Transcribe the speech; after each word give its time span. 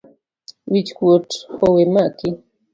Wich 0.71 0.91
kuot 0.97 1.29
owemaki 1.65 2.27